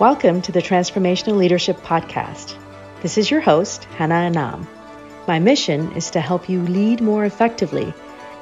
[0.00, 2.56] Welcome to the Transformational Leadership Podcast.
[3.02, 4.66] This is your host, Hannah Anam.
[5.28, 7.92] My mission is to help you lead more effectively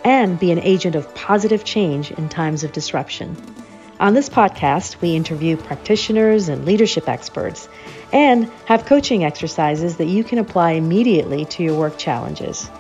[0.05, 3.37] and be an agent of positive change in times of disruption.
[3.99, 7.69] On this podcast, we interview practitioners and leadership experts
[8.13, 12.71] and have coaching exercises that you can apply immediately to your work challenges.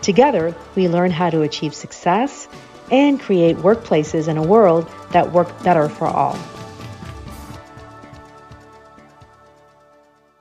[0.00, 2.46] Together, we learn how to achieve success
[2.92, 6.38] and create workplaces in a world that work better for all.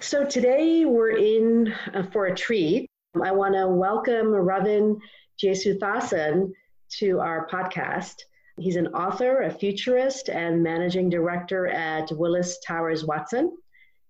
[0.07, 2.89] So today we're in uh, for a treat.
[3.21, 5.01] I want to welcome Ravin
[5.37, 6.53] Jesuthasan
[6.99, 8.15] to our podcast.
[8.57, 13.57] He's an author, a futurist, and managing director at Willis Towers Watson.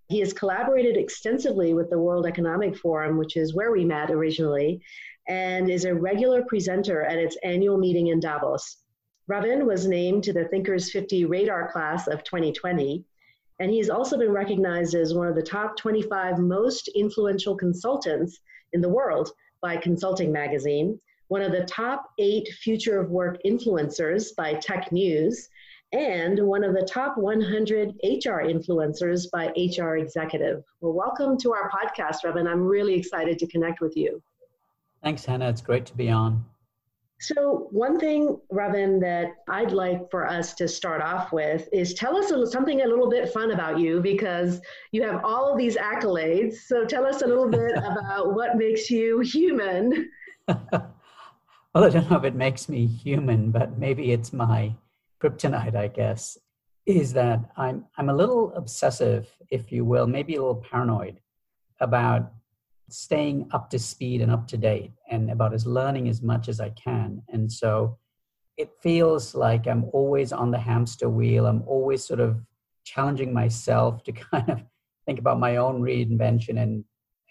[0.08, 4.80] He has collaborated extensively with the World Economic Forum, which is where we met originally,
[5.28, 8.84] and is a regular presenter at its annual meeting in Davos.
[9.28, 13.04] Ravin was named to the Thinkers 50 Radar class of 2020
[13.60, 18.40] and he's also been recognized as one of the top 25 most influential consultants
[18.74, 24.36] in the world by Consulting Magazine, one of the top eight future of work influencers
[24.36, 25.50] by Tech News,
[25.94, 30.64] and one of the top 100 HR influencers by HR Executive.
[30.82, 32.46] Well, welcome to our podcast, Ravin.
[32.46, 34.22] I'm really excited to connect with you.
[35.02, 35.50] Thanks, Hannah.
[35.50, 36.46] It's great to be on.
[37.20, 42.16] So, one thing, Robin, that I'd like for us to start off with is tell
[42.16, 45.78] us a, something a little bit fun about you because you have all of these
[45.78, 46.58] accolades.
[46.68, 50.12] So, tell us a little bit about what makes you human.
[50.48, 50.94] well,
[51.74, 54.76] I don't know if it makes me human, but maybe it's my
[55.20, 56.38] kryptonite, I guess,
[56.86, 61.20] is that I'm, I'm a little obsessive, if you will, maybe a little paranoid
[61.80, 62.32] about
[62.90, 66.60] staying up to speed and up to date and about as learning as much as
[66.60, 67.22] I can.
[67.30, 67.98] And so
[68.58, 71.46] it feels like I'm always on the hamster wheel.
[71.46, 72.42] I'm always sort of
[72.84, 74.62] challenging myself to kind of
[75.06, 76.62] think about my own reinvention.
[76.62, 76.84] And,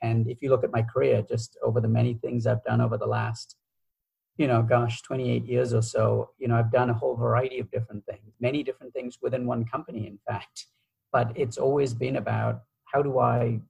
[0.03, 2.99] and if you look at my career, just over the many things I've done over
[2.99, 3.57] the last,
[4.37, 7.71] you know, gosh, 28 years or so, you know, I've done a whole variety of
[7.71, 10.67] different things, many different things within one company, in fact.
[11.13, 13.61] But it's always been about how do I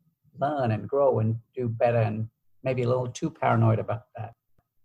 [0.41, 2.29] learn and grow and do better and
[2.63, 4.35] maybe a little too paranoid about that.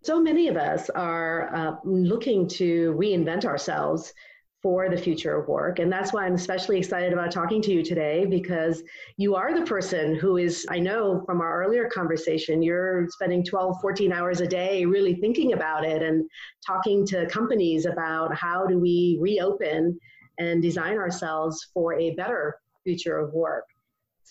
[0.04, 4.14] So many of us are uh, looking to reinvent ourselves
[4.62, 5.80] for the future of work.
[5.80, 8.84] And that's why I'm especially excited about talking to you today because
[9.18, 13.82] you are the person who is, I know from our earlier conversation, you're spending 12,
[13.82, 16.30] 14 hours a day really thinking about it and
[16.66, 20.00] talking to companies about how do we reopen
[20.38, 23.66] and design ourselves for a better future of work.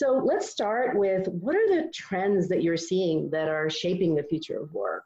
[0.03, 4.23] So let's start with what are the trends that you're seeing that are shaping the
[4.23, 5.05] future of work?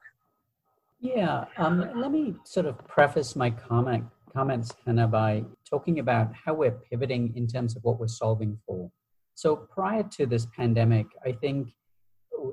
[1.01, 6.55] Yeah, um, let me sort of preface my comment comments, Hannah, by talking about how
[6.55, 8.89] we're pivoting in terms of what we're solving for.
[9.35, 11.73] So prior to this pandemic, I think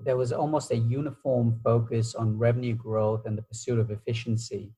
[0.04, 4.72] there was almost a uniform focus on revenue growth and the pursuit of efficiency.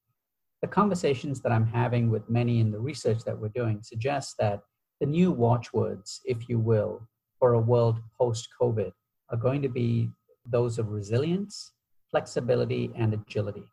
[0.61, 4.63] The conversations that I'm having with many in the research that we're doing suggest that
[4.99, 7.07] the new watchwords, if you will,
[7.43, 8.93] for a world post COVID
[9.29, 10.09] are going to be
[10.45, 11.73] those of resilience,
[12.09, 13.65] flexibility, and agility.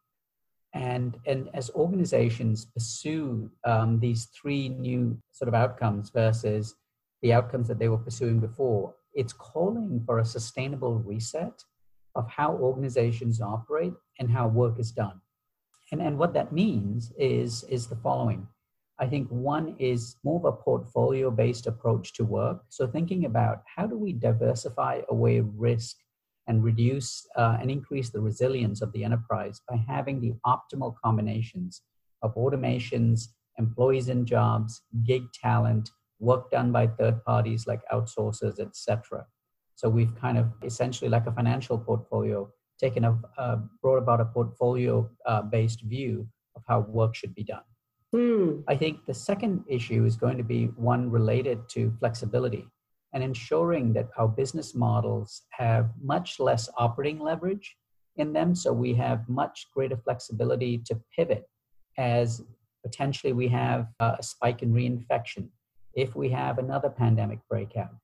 [0.75, 6.75] And, and as organizations pursue um, these three new sort of outcomes versus
[7.22, 11.62] the outcomes that they were pursuing before, it's calling for a sustainable reset
[12.16, 15.20] of how organizations operate and how work is done.
[15.92, 18.48] And, and what that means is, is the following
[19.00, 22.64] I think one is more of a portfolio based approach to work.
[22.68, 25.96] So, thinking about how do we diversify away risk
[26.46, 31.80] and reduce uh, and increase the resilience of the enterprise by having the optimal combinations
[32.20, 33.28] of automations,
[33.58, 39.24] employees and jobs, gig talent, work done by third parties like outsourcers, etc.
[39.76, 44.26] So, we've kind of essentially, like a financial portfolio, taken a uh, brought about a
[44.26, 47.62] portfolio uh, based view of how work should be done.
[48.15, 48.65] Mm.
[48.66, 52.66] I think the second issue is going to be one related to flexibility
[53.12, 57.77] and ensuring that our business models have much less operating leverage
[58.16, 58.54] in them.
[58.54, 61.48] So we have much greater flexibility to pivot
[61.98, 62.42] as
[62.84, 65.48] potentially we have a spike in reinfection,
[65.95, 67.95] if we have another pandemic breakout.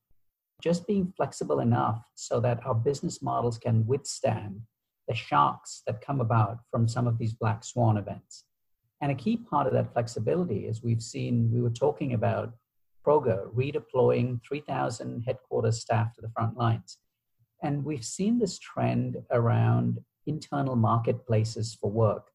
[0.62, 4.60] Just being flexible enough so that our business models can withstand
[5.06, 8.44] the shocks that come about from some of these black swan events.
[9.00, 12.54] And a key part of that flexibility is we've seen, we were talking about
[13.06, 16.98] Kroger redeploying 3,000 headquarters staff to the front lines.
[17.62, 22.28] And we've seen this trend around internal marketplaces for work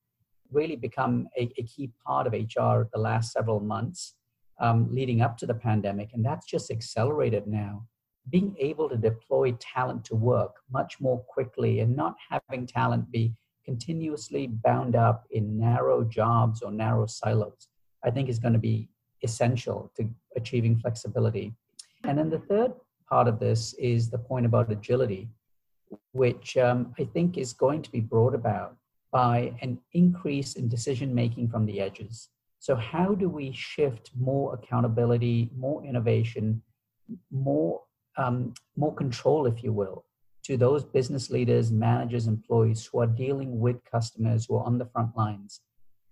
[0.51, 4.15] really become a, a key part of HR the last several months.
[4.61, 7.83] um, leading up to the pandemic, and that's just accelerated now.
[8.29, 13.33] Being able to deploy talent to work much more quickly and not having talent be
[13.65, 17.67] continuously bound up in narrow jobs or narrow silos,
[18.03, 18.89] I think is going to be
[19.23, 21.53] essential to achieving flexibility.
[22.03, 22.73] And then the third
[23.09, 25.29] part of this is the point about agility,
[26.13, 28.77] which um, I think is going to be brought about
[29.11, 32.29] by an increase in decision making from the edges.
[32.59, 36.61] So, how do we shift more accountability, more innovation,
[37.31, 37.81] more
[38.17, 40.05] um, more control, if you will,
[40.43, 44.85] to those business leaders, managers, employees who are dealing with customers who are on the
[44.85, 45.61] front lines,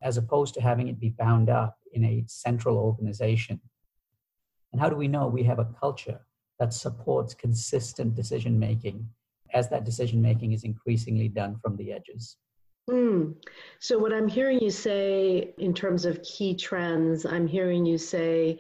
[0.02, 3.60] as opposed to having it be bound up in a central organization?
[4.72, 6.20] And how do we know we have a culture
[6.60, 9.08] that supports consistent decision making
[9.54, 12.38] as that decision making is increasingly done from the edges?
[12.90, 13.36] Mm.
[13.80, 18.60] So, what I'm hearing you say in terms of key trends, I'm hearing you say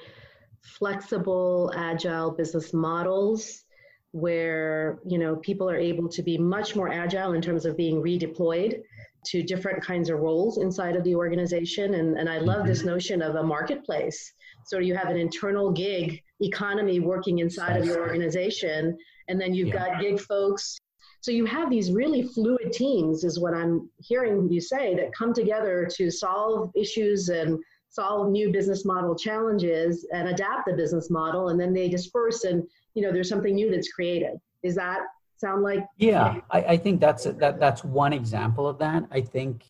[0.62, 3.64] flexible, agile business models
[4.12, 8.02] where you know people are able to be much more agile in terms of being
[8.02, 8.82] redeployed
[9.26, 12.90] to different kinds of roles inside of the organization and, and i love this mm-hmm.
[12.90, 14.34] notion of a marketplace
[14.66, 18.98] so you have an internal gig economy working inside of your organization
[19.28, 19.90] and then you've yeah.
[19.90, 20.80] got gig folks
[21.22, 25.34] so you have these really fluid teams, is what I'm hearing you say, that come
[25.34, 27.60] together to solve issues and
[27.90, 32.64] solve new business model challenges and adapt the business model, and then they disperse, and
[33.00, 34.38] you know there's something new that's created.
[34.62, 35.00] Is that
[35.38, 35.86] sound like?
[35.98, 39.06] Yeah, I, I think that's that that's one example of that.
[39.10, 39.64] I think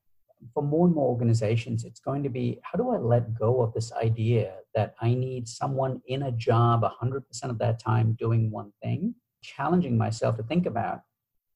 [0.51, 3.71] for more and more organizations, it's going to be how do I let go of
[3.73, 8.71] this idea that I need someone in a job 100% of that time doing one
[8.81, 11.01] thing, challenging myself to think about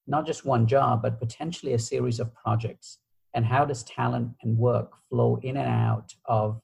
[0.05, 2.99] not just one job, but potentially a series of projects.
[3.33, 6.59] And how does talent and work flow in and out of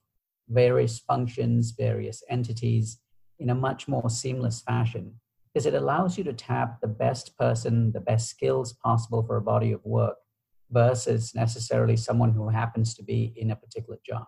[0.50, 2.98] various functions, various entities
[3.40, 5.14] in a much more seamless fashion?
[5.52, 9.42] Because it allows you to tap the best person, the best skills possible for a
[9.42, 10.16] body of work
[10.70, 14.26] versus necessarily someone who happens to be in a particular job.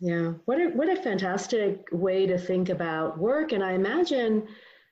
[0.00, 3.52] Yeah, what a, what a fantastic way to think about work.
[3.52, 4.48] And I imagine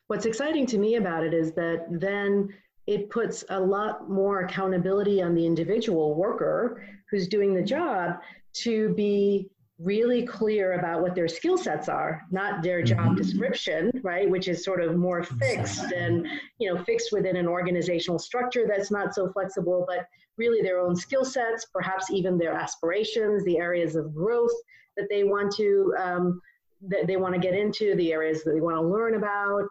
[0.08, 2.50] what's exciting to me about it is that then
[2.86, 8.18] it puts a lot more accountability on the individual worker who's doing the job
[8.52, 13.14] to be really clear about what their skill sets are not their job mm-hmm.
[13.14, 16.26] description right which is sort of more fixed and
[16.58, 20.96] you know fixed within an organizational structure that's not so flexible but really their own
[20.96, 24.50] skill sets perhaps even their aspirations the areas of growth
[24.96, 26.40] that they want to um,
[26.82, 29.64] that they want to get into the areas that they want to learn about.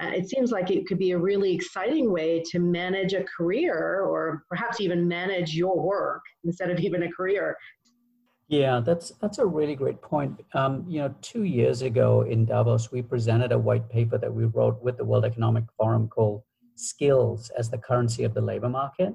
[0.00, 4.02] Uh, it seems like it could be a really exciting way to manage a career
[4.02, 7.56] or perhaps even manage your work instead of even a career
[8.48, 12.92] yeah that's that's a really great point um, you know two years ago in davos
[12.92, 16.42] we presented a white paper that we wrote with the world economic forum called
[16.76, 19.14] skills as the currency of the labor market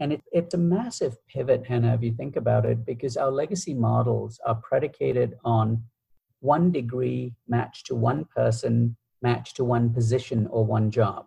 [0.00, 3.74] and it, it's a massive pivot hannah if you think about it because our legacy
[3.74, 5.82] models are predicated on
[6.40, 11.26] one degree matched to one person matched to one position or one job.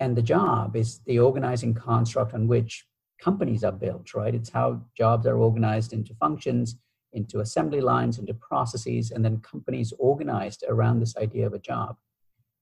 [0.00, 2.86] And the job is the organizing construct on which
[3.20, 4.34] companies are built, right?
[4.34, 6.76] It's how jobs are organized into functions,
[7.12, 11.96] into assembly lines, into processes, and then companies organized around this idea of a job.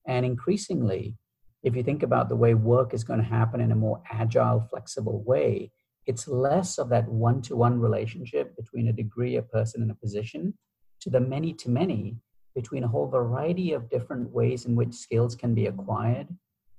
[0.06, 1.16] And increasingly,
[1.62, 4.60] if you think about the way work is going to happen in a more agile,
[4.70, 5.72] flexible way,
[6.06, 9.94] it's less of that one to one relationship between a degree, a person, and a
[9.94, 10.54] position
[11.00, 12.16] to the many to many
[12.54, 16.28] between a whole variety of different ways in which skills can be acquired.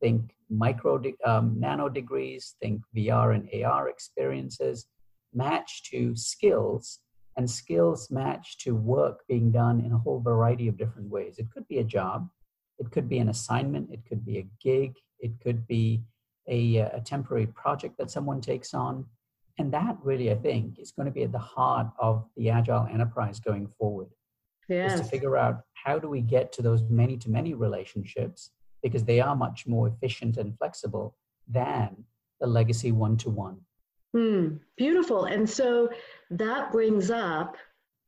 [0.01, 4.87] Think micro, um, nano degrees, think VR and AR experiences,
[5.33, 6.99] match to skills,
[7.35, 11.37] and skills match to work being done in a whole variety of different ways.
[11.37, 12.27] It could be a job,
[12.79, 16.03] it could be an assignment, it could be a gig, it could be
[16.47, 19.05] a, a temporary project that someone takes on.
[19.59, 22.87] And that really, I think, is going to be at the heart of the agile
[22.91, 24.09] enterprise going forward
[24.69, 24.93] yes.
[24.93, 28.51] is to figure out how do we get to those many to many relationships
[28.87, 31.15] because they are much more efficient and flexible
[31.47, 32.03] than
[32.39, 33.57] the legacy one to one.
[34.77, 35.25] Beautiful.
[35.25, 35.89] And so
[36.31, 37.57] that brings up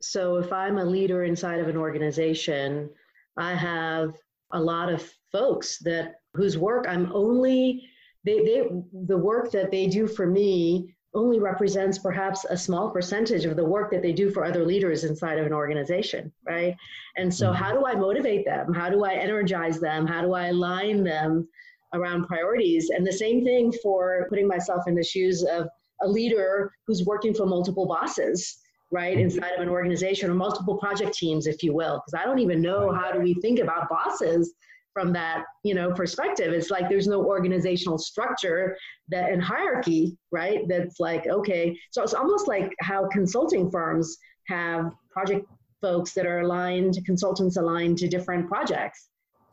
[0.01, 2.89] so if I'm a leader inside of an organization,
[3.37, 4.15] I have
[4.53, 7.87] a lot of folks that whose work I'm only
[8.25, 8.69] they, they
[9.07, 13.65] the work that they do for me only represents perhaps a small percentage of the
[13.65, 16.75] work that they do for other leaders inside of an organization, right?
[17.17, 17.63] And so, mm-hmm.
[17.63, 18.73] how do I motivate them?
[18.73, 20.05] How do I energize them?
[20.05, 21.47] How do I align them
[21.93, 22.91] around priorities?
[22.91, 25.67] And the same thing for putting myself in the shoes of
[26.01, 28.59] a leader who's working for multiple bosses.
[28.91, 29.25] right mm-hmm.
[29.25, 32.59] inside of an organization or multiple project teams if you will because i don't even
[32.59, 34.53] know how do we think about bosses
[34.99, 36.51] from that you know perspective.
[36.51, 38.77] It's like there's no organizational structure
[39.07, 41.77] that and hierarchy right that's like okay.
[41.91, 45.45] So it's almost like how consulting firms have project
[45.81, 49.07] folks that are aligned consultants aligned to different projects.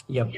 [0.08, 0.32] Yep.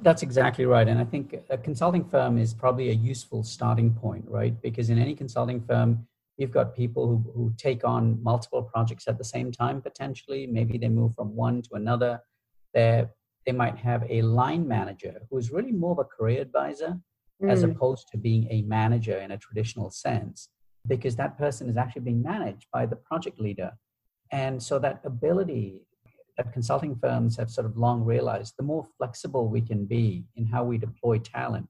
[0.00, 0.88] That's exactly right.
[0.88, 4.54] And i think a consulting firm is probably a useful starting point right?
[4.62, 6.06] Because in any consulting firm
[6.38, 10.46] you've got people who, who take on multiple projects at the same time potentially.
[10.46, 12.20] Maybe they move from one to another.
[12.72, 13.10] They're
[13.48, 17.00] they might have a line manager who is really more of a career advisor
[17.42, 17.50] mm.
[17.50, 20.50] as opposed to being a manager in a traditional sense,
[20.86, 23.70] because that person is actually being managed by the project leader.
[24.30, 25.86] And so that ability
[26.36, 30.44] that consulting firms have sort of long realized, the more flexible we can be in
[30.44, 31.68] how we deploy talent,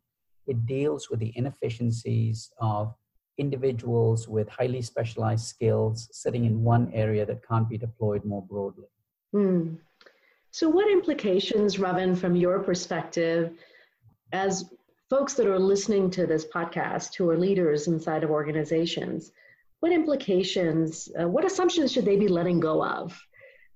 [0.49, 2.93] it deals with the inefficiencies of
[3.39, 8.91] individuals with highly specialized skills sitting in one area that can't be deployed more broadly.
[9.33, 9.79] Mm.
[10.51, 13.53] So, what implications, Ravin, from your perspective,
[14.33, 14.65] as
[15.11, 19.33] folks that are listening to this podcast who are leaders inside of organizations,
[19.81, 23.19] what implications, uh, what assumptions should they be letting go of?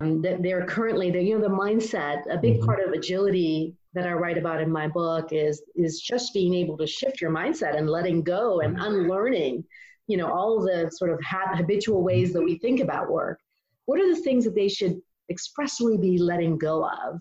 [0.01, 2.67] Um, that they're currently, the, you know, the mindset, a big mm-hmm.
[2.67, 6.77] part of agility that I write about in my book is is just being able
[6.79, 8.85] to shift your mindset and letting go and mm-hmm.
[8.85, 9.65] unlearning,
[10.07, 13.39] you know, all the sort of habitual ways that we think about work.
[13.85, 15.01] What are the things that they should
[15.31, 17.21] expressly be letting go of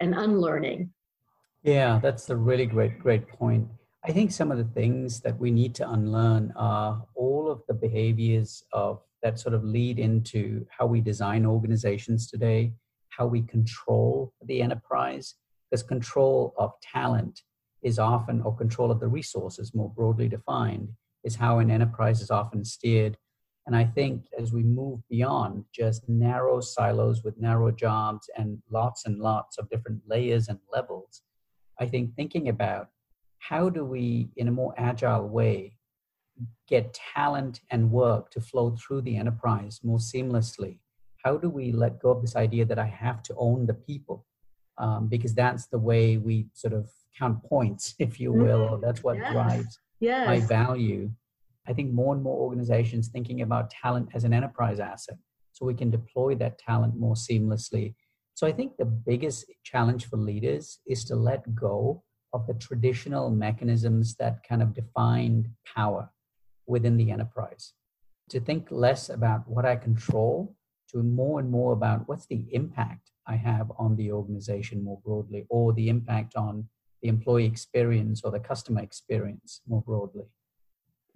[0.00, 0.90] and unlearning.
[1.62, 3.68] Yeah, that's a really great, great point.
[4.04, 7.74] I think some of the things that we need to unlearn are all of the
[7.74, 12.74] behaviors of that sort of lead into how we design organizations today,
[13.08, 15.36] how we control the enterprise,
[15.70, 17.40] because control of talent
[17.82, 20.90] is often, or control of the resources more broadly defined,
[21.22, 23.16] is how an enterprise is often steered
[23.66, 29.06] and I think as we move beyond just narrow silos with narrow jobs and lots
[29.06, 31.22] and lots of different layers and levels,
[31.80, 32.88] I think thinking about
[33.38, 35.76] how do we, in a more agile way,
[36.68, 40.78] get talent and work to flow through the enterprise more seamlessly?
[41.24, 44.26] How do we let go of this idea that I have to own the people?
[44.76, 48.68] Um, because that's the way we sort of count points, if you will.
[48.70, 48.84] Mm-hmm.
[48.84, 49.32] That's what yes.
[49.32, 50.26] drives yes.
[50.26, 51.10] my value.
[51.66, 55.16] I think more and more organizations thinking about talent as an enterprise asset
[55.52, 57.94] so we can deploy that talent more seamlessly.
[58.34, 62.02] So I think the biggest challenge for leaders is to let go
[62.32, 66.10] of the traditional mechanisms that kind of defined power
[66.66, 67.72] within the enterprise.
[68.30, 70.56] To think less about what I control
[70.90, 75.46] to more and more about what's the impact I have on the organization more broadly
[75.48, 76.68] or the impact on
[77.02, 80.24] the employee experience or the customer experience more broadly.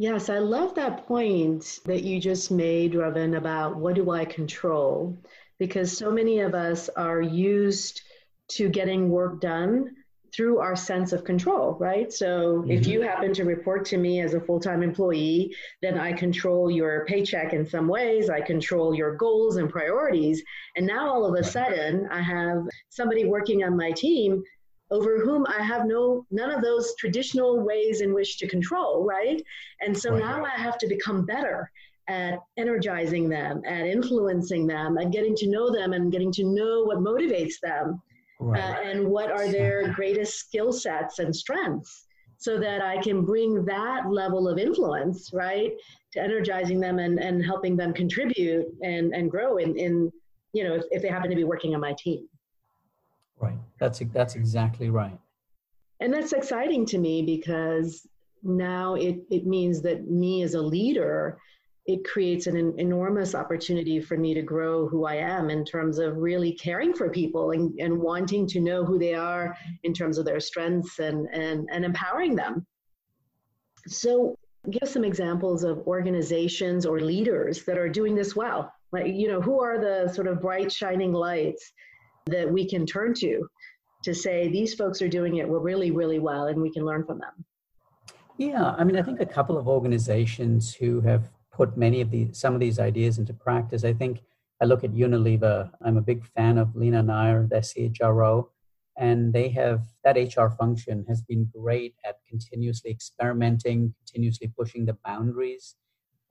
[0.00, 5.18] Yes, I love that point that you just made, Ravin, about what do I control?
[5.58, 8.02] Because so many of us are used
[8.50, 9.96] to getting work done
[10.32, 12.12] through our sense of control, right?
[12.12, 12.70] So mm-hmm.
[12.70, 15.52] if you happen to report to me as a full time employee,
[15.82, 20.44] then I control your paycheck in some ways, I control your goals and priorities.
[20.76, 24.44] And now all of a sudden, I have somebody working on my team
[24.90, 29.42] over whom I have no none of those traditional ways in which to control, right?
[29.80, 30.20] And so right.
[30.20, 31.70] now I have to become better
[32.08, 36.82] at energizing them, at influencing them, and getting to know them and getting to know
[36.84, 38.00] what motivates them
[38.40, 38.60] right.
[38.60, 42.06] uh, and what are their greatest skill sets and strengths
[42.38, 45.72] so that I can bring that level of influence, right,
[46.12, 50.10] to energizing them and, and helping them contribute and, and grow in, in
[50.52, 52.28] you know, if, if they happen to be working on my team.
[53.40, 53.58] Right.
[53.78, 55.18] That's that's exactly right.
[56.00, 58.06] And that's exciting to me because
[58.42, 61.38] now it, it means that me as a leader,
[61.86, 65.98] it creates an, an enormous opportunity for me to grow who I am in terms
[65.98, 70.18] of really caring for people and, and wanting to know who they are in terms
[70.18, 72.66] of their strengths and, and, and empowering them.
[73.86, 74.36] So
[74.70, 78.72] give some examples of organizations or leaders that are doing this well.
[78.92, 81.72] Like, you know, who are the sort of bright shining lights
[82.30, 83.48] that we can turn to
[84.04, 87.18] to say these folks are doing it really, really well and we can learn from
[87.18, 87.44] them?
[88.36, 92.38] Yeah, I mean, I think a couple of organizations who have put many of these,
[92.38, 93.84] some of these ideas into practice.
[93.84, 94.22] I think
[94.62, 95.70] I look at Unilever.
[95.84, 98.48] I'm a big fan of Leena Nair, their CHRO,
[98.96, 104.96] and they have that HR function has been great at continuously experimenting, continuously pushing the
[105.04, 105.74] boundaries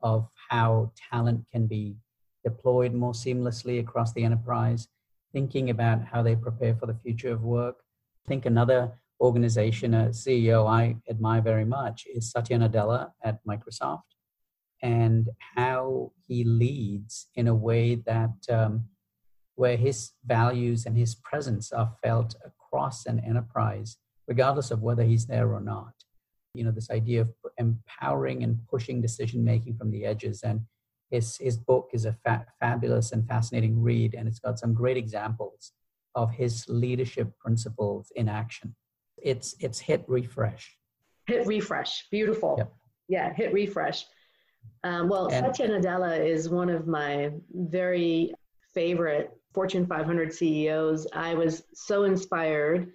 [0.01, 1.98] of how talent can be
[2.44, 4.88] deployed more seamlessly across the enterprise
[5.34, 7.77] thinking about how they prepare for the future of work.
[8.25, 14.03] I think another organization, a CEO I admire very much, is Satya Nadella at Microsoft.
[14.84, 18.86] and how he leads in a way that um,
[19.55, 25.25] where his values and his presence are felt across an enterprise, regardless of whether he's
[25.25, 25.93] there or not.
[26.53, 30.43] You know, this idea of empowering and pushing decision making from the edges.
[30.43, 30.62] And
[31.10, 34.98] his, his book is a fa- fabulous and fascinating read, and it's got some great
[34.98, 35.72] examples
[36.16, 38.76] of his leadership principles in action.
[39.18, 40.78] It's, it's hit refresh.
[41.28, 42.08] Hit refresh.
[42.12, 42.56] Beautiful.
[42.58, 42.74] Yep.
[43.10, 44.06] Yeah, hit refresh.
[44.84, 48.34] Um, well, and, Satya Nadella is one of my very
[48.74, 51.08] favorite Fortune 500 CEOs.
[51.14, 52.92] I was so inspired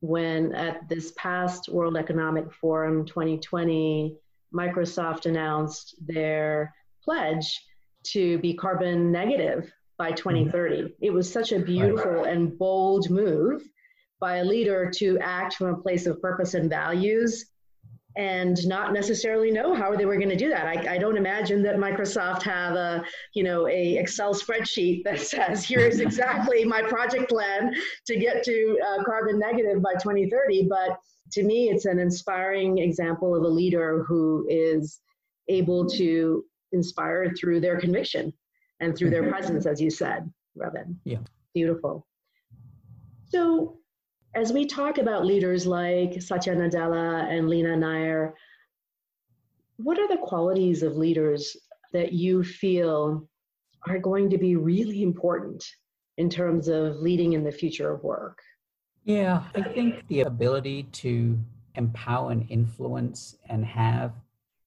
[0.00, 4.16] when at this past World Economic Forum 2020,
[4.54, 6.74] Microsoft announced their
[7.06, 7.62] pledge
[8.12, 10.76] to be carbon negative by 2030.
[10.76, 10.86] Mm-hmm.
[11.00, 13.62] It was such a beautiful and bold move
[14.20, 17.46] by a leader to act from a place of purpose and values
[18.16, 20.66] and not necessarily know how they were going to do that.
[20.66, 25.64] I, I, don't imagine that Microsoft have a you know a Excel spreadsheet that says
[25.64, 27.74] here's exactly my project plan
[28.06, 30.66] to get to uh, carbon negative by 2030.
[30.68, 30.98] But
[31.32, 35.00] to me, it's an inspiring example of a leader who is
[35.48, 36.42] able to
[36.72, 38.32] inspire through their conviction
[38.80, 39.32] and through their mm-hmm.
[39.32, 40.98] presence, as you said, Ravin.
[41.04, 41.18] Yeah,
[41.54, 42.06] beautiful.
[43.28, 43.78] So
[44.34, 48.34] as we talk about leaders like Satya Nadella and Leena Nair,
[49.78, 51.56] what are the qualities of leaders
[51.92, 53.28] that you feel
[53.88, 55.64] are going to be really important
[56.18, 58.40] in terms of leading in the future of work?
[59.04, 61.38] Yeah, I think the ability to
[61.76, 64.12] empower and influence and have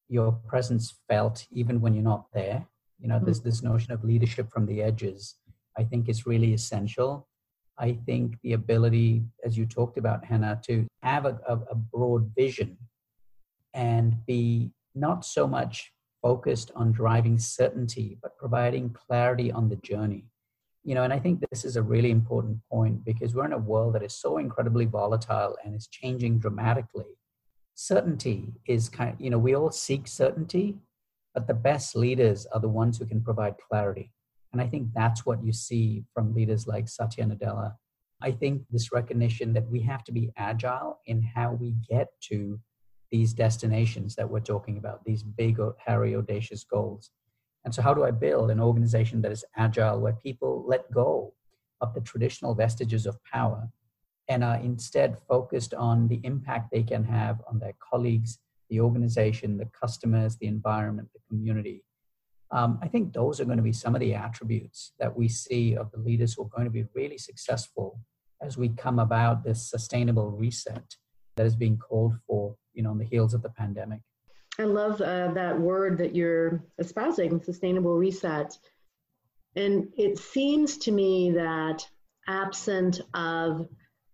[0.09, 2.65] your presence felt even when you're not there.
[2.99, 3.25] You know, mm-hmm.
[3.25, 5.35] there's this notion of leadership from the edges,
[5.77, 7.27] I think is really essential.
[7.77, 12.31] I think the ability, as you talked about, Hannah, to have a, a, a broad
[12.35, 12.77] vision
[13.73, 20.25] and be not so much focused on driving certainty, but providing clarity on the journey.
[20.83, 23.57] You know, and I think this is a really important point because we're in a
[23.57, 27.05] world that is so incredibly volatile and is changing dramatically.
[27.81, 30.79] Certainty is kind you know, we all seek certainty,
[31.33, 34.11] but the best leaders are the ones who can provide clarity.
[34.51, 37.75] And I think that's what you see from leaders like Satya Nadella.
[38.22, 42.59] I think this recognition that we have to be agile in how we get to
[43.11, 47.11] these destinations that we're talking about, these big, hairy, audacious goals.
[47.63, 51.33] And so, how do I build an organization that is agile, where people let go
[51.79, 53.70] of the traditional vestiges of power
[54.29, 58.39] and are instead focused on the impact they can have on their colleagues,
[58.70, 61.83] the organization, the customers, the environment, the community?
[62.51, 65.75] Um, I think those are going to be some of the attributes that we see
[65.75, 68.00] of the leaders who are going to be really successful
[68.42, 70.96] as we come about this sustainable reset
[71.35, 74.01] that is being called for, you know, on the heels of the pandemic.
[74.57, 78.57] I love uh, that word that you're espousing, sustainable reset.
[79.55, 81.87] And it seems to me that
[82.27, 83.68] absent of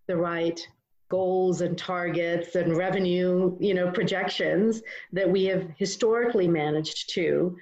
[0.06, 0.60] the right
[1.08, 7.56] goals and targets and revenue, you know, projections that we have historically managed to,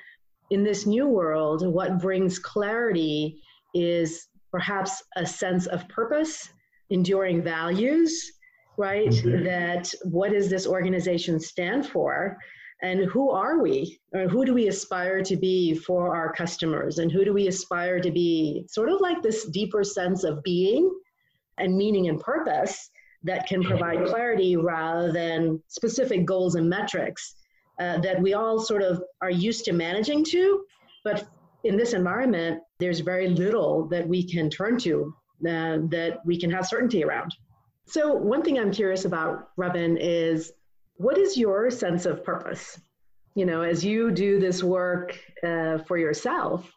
[0.51, 3.41] in this new world, what brings clarity
[3.75, 6.49] is perhaps a sense of purpose,
[6.91, 8.33] enduring values,
[8.79, 9.09] right?
[9.09, 9.45] Mm-hmm.
[9.45, 12.37] That what does this organization stand for?
[12.83, 13.99] And who are we?
[14.13, 16.99] Or who do we aspire to be for our customers?
[16.99, 18.65] And who do we aspire to be?
[18.69, 20.91] Sort of like this deeper sense of being
[21.59, 22.91] and meaning and purpose
[23.23, 27.37] that can provide clarity rather than specific goals and metrics
[27.81, 30.65] uh, that we all sort of are used to managing to.
[31.05, 31.27] But
[31.65, 36.51] in this environment, there's very little that we can turn to uh, that we can
[36.51, 37.35] have certainty around.
[37.87, 40.53] So, one thing I'm curious about, Ravin, is
[40.97, 42.81] what is your sense of purpose?
[43.35, 46.71] You know, as you do this work uh, for yourself,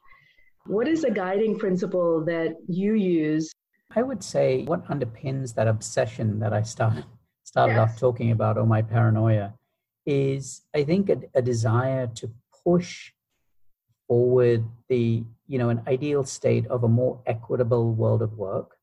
[0.66, 3.52] what is a guiding principle that you use?
[3.96, 7.06] I would say what underpins that obsession that I started
[7.44, 7.92] started yes.
[7.92, 9.54] off talking about, oh my paranoia,
[10.06, 12.30] is I think a, a desire to
[12.64, 13.12] push
[14.08, 18.78] forward the you know an ideal state of a more equitable world of work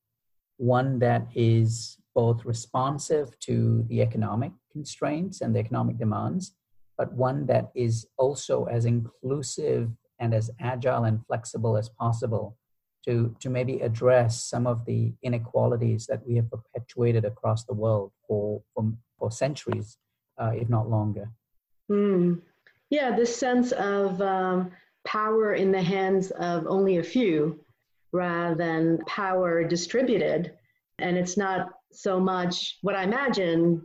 [0.59, 6.55] one that is both responsive to the economic constraints and the economic demands
[6.97, 9.91] but one that is also as inclusive
[10.21, 12.57] and as agile and flexible as possible
[13.07, 18.13] to, to maybe address some of the inequalities that we have perpetuated across the world
[18.27, 19.99] for, for, for centuries
[20.39, 21.29] uh, if not longer.
[21.91, 22.41] Mm.
[22.91, 24.71] Yeah, this sense of um,
[25.07, 27.61] power in the hands of only a few
[28.13, 30.53] rather than power distributed.
[30.99, 33.83] And it's not so much what I imagine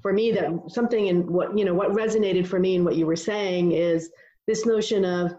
[0.00, 3.06] for me that something in what, you know, what resonated for me in what you
[3.06, 4.10] were saying is
[4.46, 5.34] this notion of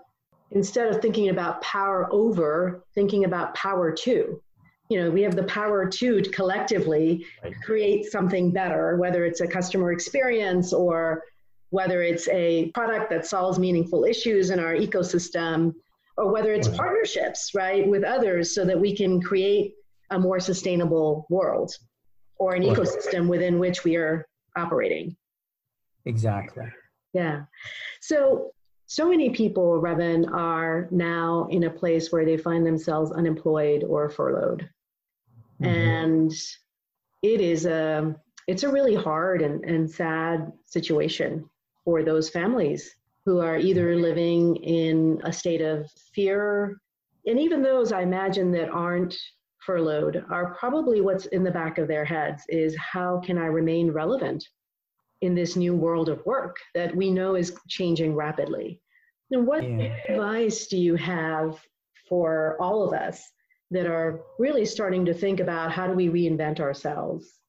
[0.53, 4.41] instead of thinking about power over, thinking about power to.
[4.89, 7.53] You know, we have the power to, to collectively right.
[7.63, 11.23] create something better, whether it's a customer experience or
[11.71, 15.73] whether it's a product that solves meaningful issues in our ecosystem,
[16.17, 16.77] or whether it's right.
[16.77, 19.73] partnerships, right, with others so that we can create
[20.11, 21.73] a more sustainable world
[22.37, 25.15] or an ecosystem within which we are operating.
[26.05, 26.65] Exactly.
[27.13, 27.43] Yeah.
[28.01, 28.51] So
[28.85, 34.09] so many people, Ravin, are now in a place where they find themselves unemployed or
[34.09, 34.69] furloughed.
[35.61, 35.65] Mm-hmm.
[35.65, 36.31] And
[37.21, 38.15] it is a
[38.47, 41.49] it's a really hard and, and sad situation
[41.85, 42.93] for those families
[43.25, 46.77] who are either living in a state of fear
[47.25, 49.15] and even those I imagine that aren't
[49.59, 53.91] furloughed are probably what's in the back of their heads is how can I remain
[53.91, 54.45] relevant
[55.23, 58.81] in this new world of work that we know is changing rapidly.
[59.31, 59.95] And what yeah.
[60.09, 61.57] advice do you have
[62.09, 63.23] for all of us
[63.71, 67.39] that are really starting to think about how do we reinvent ourselves?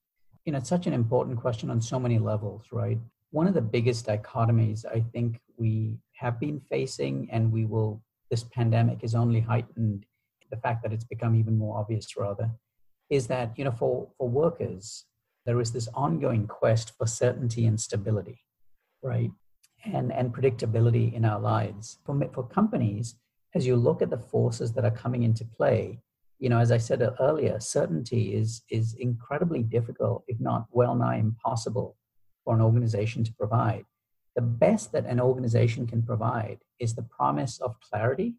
[0.45, 2.99] You know, it's such an important question on so many levels, right?
[3.33, 8.45] One of the biggest dichotomies I think we have been facing, and we will, this
[8.45, 10.07] pandemic has only heightened
[10.51, 12.49] the fact that it's become even more obvious, rather,
[13.11, 15.07] is that, you know, for, for workers,
[15.47, 18.41] there is this ongoing quest for certainty and stability,
[19.03, 19.31] right?
[19.85, 21.99] and, and predictability in our lives.
[22.05, 23.17] For, for companies,
[23.55, 26.01] as you look at the forces that are coming into play,
[26.39, 31.17] you know, as I said earlier, certainty is, is incredibly difficult, if not well nigh
[31.17, 31.97] impossible,
[32.45, 33.85] for an organization to provide.
[34.37, 38.35] The best that an organization can provide is the promise of clarity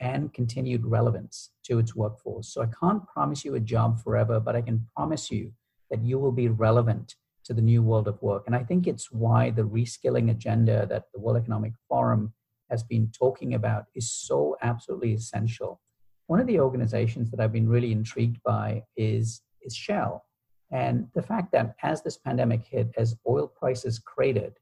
[0.00, 2.48] and continued relevance to its workforce.
[2.48, 5.52] So I can't promise you a job forever, but I can promise you
[5.90, 8.44] that you will be relevant to the new world of work.
[8.46, 12.32] And I think it's why the reskilling agenda that the World Economic Forum
[12.70, 15.80] has been talking about is so absolutely essential.
[16.26, 20.24] One of the organizations that I've been really intrigued by is, is Shell.
[20.70, 24.54] And the fact that as this pandemic hit, as oil prices cratered,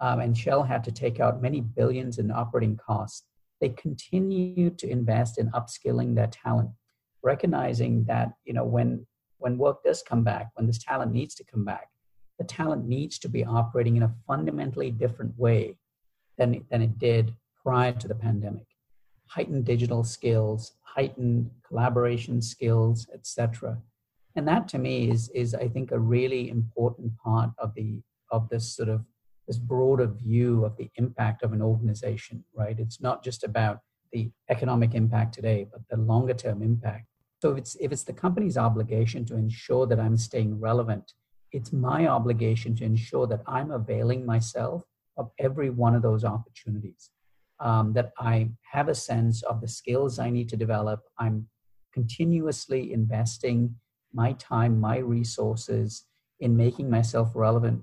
[0.00, 3.26] um, and Shell had to take out many billions in operating costs,
[3.60, 6.70] they continue to invest in upskilling their talent,
[7.22, 9.06] recognizing that you know when
[9.42, 11.88] when work does come back, when this talent needs to come back,
[12.38, 15.76] the talent needs to be operating in a fundamentally different way
[16.38, 18.66] than, than it did prior to the pandemic.
[19.26, 23.78] Heightened digital skills, heightened collaboration skills, etc.
[24.36, 28.00] And that to me is, is I think a really important part of the
[28.30, 29.04] of this sort of
[29.46, 32.78] this broader view of the impact of an organization, right?
[32.78, 33.80] It's not just about
[34.12, 37.06] the economic impact today, but the longer term impact.
[37.42, 41.12] So if it's if it's the company's obligation to ensure that I'm staying relevant
[41.52, 44.84] it's my obligation to ensure that I'm availing myself
[45.16, 47.10] of every one of those opportunities.
[47.60, 51.00] Um, that I have a sense of the skills I need to develop.
[51.18, 51.46] I'm
[51.94, 53.76] continuously investing
[54.12, 56.06] my time, my resources
[56.40, 57.82] in making myself relevant.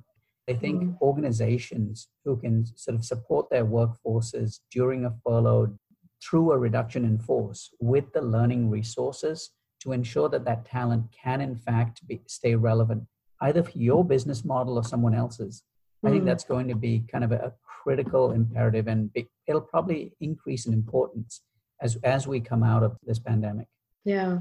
[0.49, 1.01] I think mm.
[1.01, 5.77] organizations who can sort of support their workforces during a furlough
[6.23, 9.51] through a reduction in force with the learning resources
[9.81, 13.03] to ensure that that talent can in fact be, stay relevant
[13.41, 15.63] either for your business model or someone else's.
[16.03, 16.09] Mm.
[16.09, 16.27] I think hmm.
[16.27, 17.53] that's going to be kind of a,
[17.83, 19.09] critical imperative, and
[19.47, 21.41] it'll probably increase in importance
[21.81, 23.67] as as we come out of this pandemic.
[24.05, 24.39] Yeah.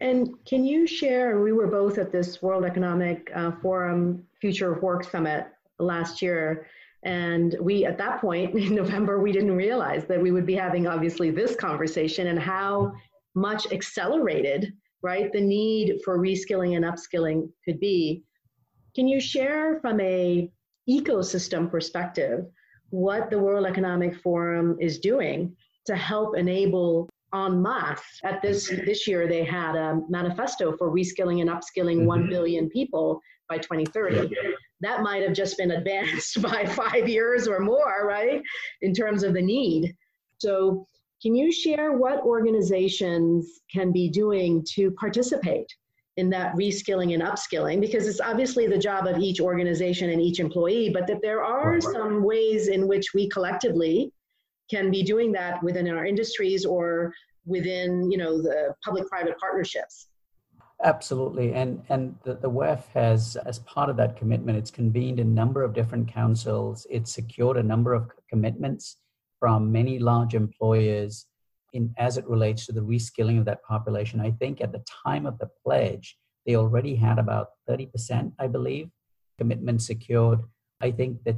[0.00, 1.40] And can you share?
[1.40, 5.46] We were both at this World Economic uh, Forum Future of Work Summit
[5.78, 6.66] last year.
[7.04, 10.86] And we, at that point in November, we didn't realize that we would be having
[10.86, 12.92] obviously this conversation and how
[13.34, 15.32] much accelerated right?
[15.32, 18.22] The need for reskilling and upskilling could be.
[18.94, 20.50] Can you share from a
[20.88, 22.46] ecosystem perspective
[22.90, 28.02] what the World Economic Forum is doing to help enable en masse.
[28.24, 32.26] At this this year, they had a manifesto for reskilling and upskilling mm-hmm.
[32.26, 34.34] 1 billion people by 2030.
[34.82, 38.42] That might have just been advanced by five years or more, right?
[38.82, 39.94] In terms of the need.
[40.38, 40.86] So
[41.22, 45.66] can you share what organizations can be doing to participate
[46.16, 47.80] in that reskilling and upskilling?
[47.80, 51.80] Because it's obviously the job of each organization and each employee, but that there are
[51.80, 54.12] some ways in which we collectively
[54.68, 57.14] can be doing that within our industries or
[57.44, 60.08] within you know the public-private partnerships.
[60.84, 65.24] Absolutely, and and the, the WEF has, as part of that commitment, it's convened a
[65.24, 66.88] number of different councils.
[66.90, 68.96] It's secured a number of commitments
[69.38, 71.26] from many large employers
[71.72, 74.20] in as it relates to the reskilling of that population.
[74.20, 78.90] I think at the time of the pledge, they already had about 30%, I believe,
[79.38, 80.40] commitment secured.
[80.80, 81.36] I think that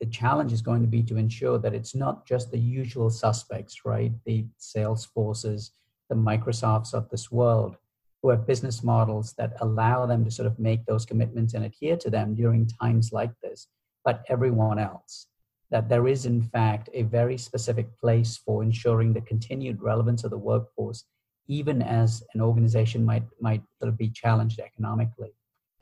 [0.00, 3.86] the challenge is going to be to ensure that it's not just the usual suspects,
[3.86, 4.12] right?
[4.26, 5.72] The sales forces,
[6.10, 7.76] the Microsofts of this world,
[8.22, 11.96] who have business models that allow them to sort of make those commitments and adhere
[11.96, 13.66] to them during times like this,
[14.04, 15.26] but everyone else.
[15.70, 20.30] That there is, in fact, a very specific place for ensuring the continued relevance of
[20.30, 21.04] the workforce,
[21.48, 25.30] even as an organization might, might sort of be challenged economically.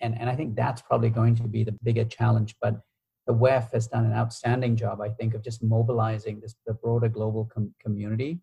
[0.01, 2.55] And, and I think that's probably going to be the bigger challenge.
[2.63, 2.81] But
[3.27, 7.09] the WEF has done an outstanding job, I think, of just mobilizing this, the broader
[7.09, 8.41] global com- community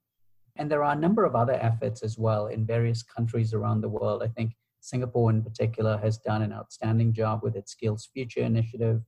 [0.57, 3.89] and there are a number of other efforts as well in various countries around the
[3.89, 4.23] world.
[4.23, 9.01] I think Singapore, in particular, has done an outstanding job with its Skills Future initiative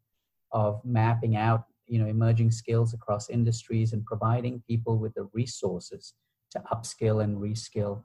[0.51, 6.13] of mapping out you know emerging skills across industries and providing people with the resources
[6.51, 8.03] to upskill and reskill.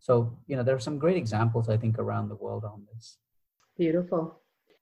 [0.00, 3.18] So you know there are some great examples i think around the world on this.
[3.78, 4.40] Beautiful.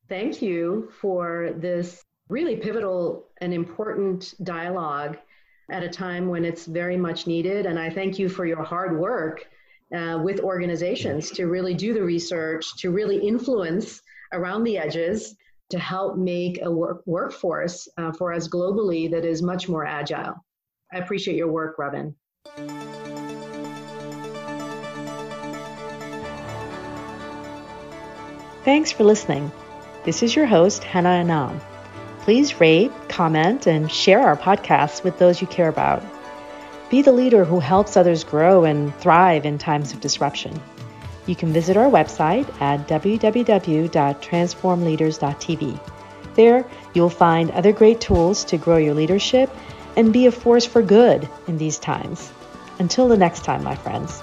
[0.08, 5.18] Thank you for this really pivotal and important dialogue
[5.70, 7.66] at a time when it's very much needed.
[7.66, 9.46] And I thank you for your hard work
[9.94, 14.02] uh, with organizations to really do the research, to really influence
[14.32, 15.36] around the edges,
[15.70, 20.34] to help make a work- workforce uh, for us globally that is much more agile.
[20.92, 22.14] I appreciate your work, Robin.
[28.64, 29.50] Thanks for listening.
[30.04, 31.60] This is your host, Hannah Anam.
[32.30, 36.00] Please rate, comment, and share our podcasts with those you care about.
[36.88, 40.62] Be the leader who helps others grow and thrive in times of disruption.
[41.26, 45.80] You can visit our website at www.transformleaders.tv.
[46.36, 46.64] There,
[46.94, 49.50] you'll find other great tools to grow your leadership
[49.96, 52.30] and be a force for good in these times.
[52.78, 54.22] Until the next time, my friends.